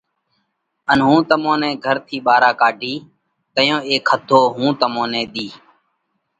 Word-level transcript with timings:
ان 0.91 0.99
هُون 1.07 1.19
تمون 1.29 1.55
نئہ 1.61 1.71
گھر 1.85 1.97
ٿِي 2.07 2.17
ٻارا 2.25 2.51
ڪاڍِيه، 2.61 2.97
تئيون 3.55 3.81
اي 3.89 3.95
کٿو 4.07 4.41
هُون 4.55 4.69
تمون 4.81 5.07
نئہ 5.13 5.23
ۮِيه۔ 5.33 5.49